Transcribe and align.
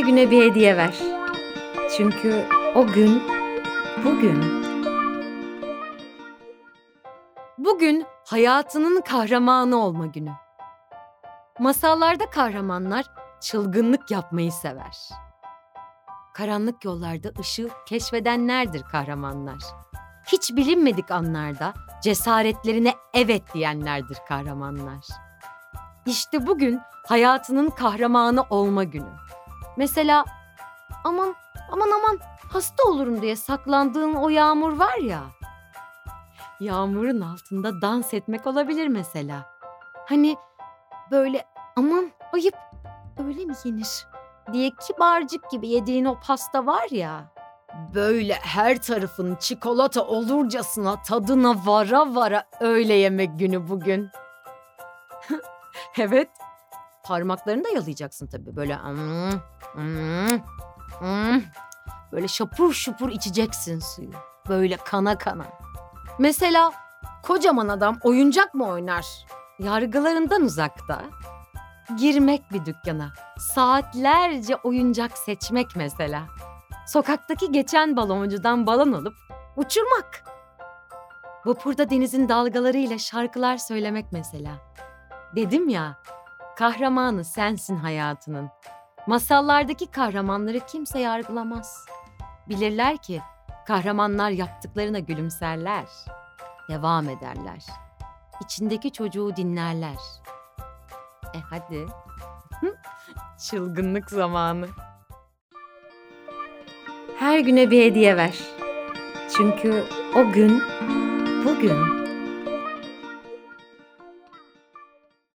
güne 0.00 0.30
bir 0.30 0.50
hediye 0.50 0.76
ver. 0.76 0.94
Çünkü 1.96 2.44
o 2.74 2.86
gün 2.86 3.22
bugün. 4.04 4.44
Bugün 7.58 8.06
hayatının 8.26 9.00
kahramanı 9.00 9.76
olma 9.76 10.06
günü. 10.06 10.32
Masallarda 11.58 12.30
kahramanlar 12.30 13.06
çılgınlık 13.40 14.10
yapmayı 14.10 14.52
sever. 14.52 14.98
Karanlık 16.34 16.84
yollarda 16.84 17.28
ışığı 17.40 17.70
keşfedenlerdir 17.86 18.82
kahramanlar. 18.82 19.58
Hiç 20.32 20.56
bilinmedik 20.56 21.10
anlarda 21.10 21.74
cesaretlerine 22.02 22.94
evet 23.14 23.54
diyenlerdir 23.54 24.18
kahramanlar. 24.28 25.06
İşte 26.06 26.46
bugün 26.46 26.80
hayatının 27.08 27.70
kahramanı 27.70 28.42
olma 28.50 28.84
günü. 28.84 29.10
Mesela 29.76 30.24
aman 31.04 31.34
aman 31.72 31.90
aman 31.90 32.18
hasta 32.52 32.84
olurum 32.88 33.22
diye 33.22 33.36
saklandığın 33.36 34.14
o 34.14 34.28
yağmur 34.28 34.78
var 34.78 34.96
ya. 34.96 35.22
Yağmurun 36.60 37.20
altında 37.20 37.82
dans 37.82 38.14
etmek 38.14 38.46
olabilir 38.46 38.88
mesela. 38.88 39.46
Hani 40.08 40.36
böyle 41.10 41.44
aman 41.76 42.10
ayıp 42.32 42.54
öyle 43.18 43.44
mi 43.44 43.54
yenir 43.64 44.06
diye 44.52 44.70
kibarcık 44.86 45.50
gibi 45.50 45.68
yediğin 45.68 46.04
o 46.04 46.20
pasta 46.20 46.66
var 46.66 46.90
ya. 46.90 47.32
Böyle 47.94 48.34
her 48.34 48.82
tarafın 48.82 49.34
çikolata 49.34 50.06
olurcasına 50.06 51.02
tadına 51.02 51.66
vara 51.66 52.14
vara 52.14 52.44
öyle 52.60 52.94
yemek 52.94 53.38
günü 53.38 53.68
bugün. 53.68 54.10
evet. 55.98 56.28
Parmaklarını 57.10 57.64
da 57.64 57.68
yalayacaksın 57.68 58.26
tabii. 58.26 58.56
Böyle 58.56 58.76
mm, 58.76 59.30
mm, 59.74 60.40
mm. 61.00 61.42
böyle 62.12 62.28
şapur 62.28 62.72
şupur 62.72 63.10
içeceksin 63.10 63.78
suyu. 63.78 64.10
Böyle 64.48 64.76
kana 64.76 65.18
kana. 65.18 65.46
Mesela 66.18 66.72
kocaman 67.22 67.68
adam 67.68 67.98
oyuncak 68.02 68.54
mı 68.54 68.66
oynar? 68.66 69.06
Yargılarından 69.58 70.42
uzakta. 70.42 71.02
Girmek 71.98 72.52
bir 72.52 72.64
dükkana. 72.64 73.12
Saatlerce 73.38 74.56
oyuncak 74.56 75.18
seçmek 75.18 75.76
mesela. 75.76 76.22
Sokaktaki 76.86 77.52
geçen 77.52 77.96
baloncudan 77.96 78.66
balon 78.66 78.92
alıp 78.92 79.14
uçurmak. 79.56 80.24
Vapurda 81.44 81.90
denizin 81.90 82.28
dalgalarıyla 82.28 82.98
şarkılar 82.98 83.56
söylemek 83.56 84.06
mesela. 84.12 84.50
Dedim 85.36 85.68
ya, 85.68 85.98
kahramanı 86.60 87.24
sensin 87.24 87.76
hayatının. 87.76 88.50
Masallardaki 89.06 89.86
kahramanları 89.90 90.60
kimse 90.60 90.98
yargılamaz. 90.98 91.86
Bilirler 92.48 92.96
ki 92.96 93.20
kahramanlar 93.66 94.30
yaptıklarına 94.30 94.98
gülümserler. 94.98 95.84
Devam 96.68 97.08
ederler. 97.08 97.64
İçindeki 98.44 98.92
çocuğu 98.92 99.36
dinlerler. 99.36 99.96
E 101.34 101.40
hadi. 101.50 101.86
Çılgınlık 103.50 104.10
zamanı. 104.10 104.68
Her 107.18 107.38
güne 107.38 107.70
bir 107.70 107.84
hediye 107.84 108.16
ver. 108.16 108.38
Çünkü 109.36 109.84
o 110.16 110.32
gün 110.32 110.62
bugün. 111.44 111.99